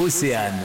[0.00, 0.64] Océane.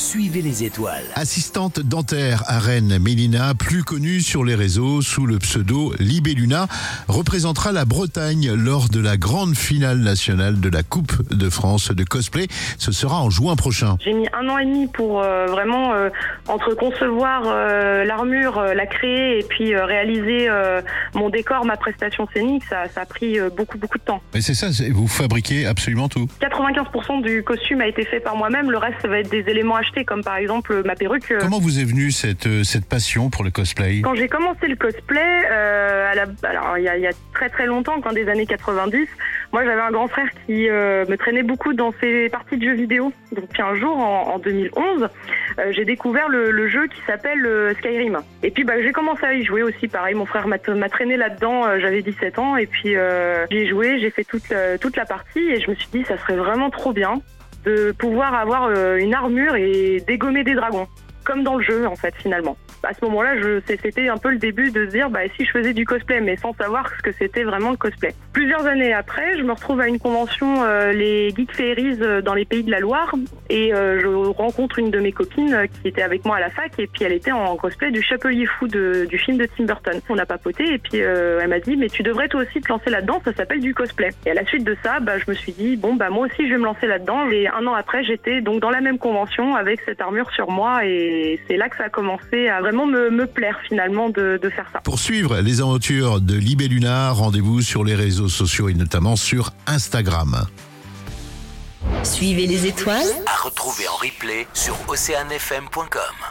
[0.00, 1.04] Suivez les étoiles.
[1.14, 6.68] Assistante dentaire à Rennes, Mélina, plus connue sur les réseaux sous le pseudo Libelluna,
[7.06, 12.02] représentera la Bretagne lors de la grande finale nationale de la Coupe de France de
[12.02, 12.46] cosplay.
[12.78, 13.98] Ce sera en juin prochain.
[14.02, 16.08] J'ai mis un an et demi pour euh, vraiment euh,
[16.48, 20.80] entre concevoir euh, l'armure, euh, la créer et puis euh, réaliser euh,
[21.12, 22.62] mon décor, ma prestation scénique.
[22.70, 24.22] Ça, ça a pris euh, beaucoup beaucoup de temps.
[24.32, 26.26] Mais c'est ça, vous fabriquez absolument tout.
[26.40, 28.70] 95% du costume a été fait par moi-même.
[28.70, 31.30] Le reste, ça va être des éléments achetés, comme par exemple ma perruque.
[31.32, 34.66] euh, Comment vous est venue cette, euh, cette passion pour le cosplay Quand j'ai commencé
[34.68, 38.00] le cosplay, euh, à la- alors il y, a, il y a très très longtemps,
[38.00, 39.06] quand des années 90,
[39.52, 42.74] moi j'avais un grand frère qui euh, me traînait beaucoup dans ses parties de jeux
[42.74, 43.12] vidéo.
[43.32, 45.08] Donc puis un jour, en, en 2011,
[45.58, 48.18] euh, j'ai découvert le, le jeu qui s'appelle Skyrim.
[48.42, 51.78] Et puis bah, j'ai commencé à y jouer aussi, pareil, mon frère m'a traîné là-dedans,
[51.80, 52.94] j'avais 17 ans, et puis
[53.50, 56.36] j'ai joué, j'ai fait toute, toute la partie, et je me suis dit ça serait
[56.36, 57.20] vraiment trop bien
[57.64, 60.88] de pouvoir avoir euh, une armure et dégommer des dragons
[61.24, 62.56] comme dans le jeu en fait finalement.
[62.82, 63.34] À ce moment-là,
[63.66, 66.36] c'était un peu le début de se dire bah si je faisais du cosplay, mais
[66.36, 68.14] sans savoir ce que c'était vraiment le cosplay.
[68.32, 72.34] Plusieurs années après, je me retrouve à une convention euh, les Geek Fairies euh, dans
[72.34, 73.14] les pays de la Loire
[73.50, 76.48] et euh, je rencontre une de mes copines euh, qui était avec moi à la
[76.50, 79.64] fac et puis elle était en cosplay du Chapelier Fou de- du film de Tim
[79.64, 80.00] Burton.
[80.08, 82.68] On a papoté et puis euh, elle m'a dit mais tu devrais toi aussi te
[82.72, 84.08] lancer là-dedans, ça s'appelle du cosplay.
[84.26, 86.46] Et à la suite de ça, bah, je me suis dit bon bah moi aussi
[86.46, 87.28] je vais me lancer là-dedans.
[87.30, 90.84] Et un an après, j'étais donc dans la même convention avec cette armure sur moi
[90.86, 94.48] et c'est là que ça a commencé à vraiment me, me plaire finalement de, de
[94.48, 94.80] faire ça.
[94.80, 100.46] Pour suivre les aventures de Libelluna, rendez-vous sur les réseaux sociaux et notamment sur Instagram.
[102.04, 106.29] Suivez les étoiles À retrouver en replay sur oceanfm.com.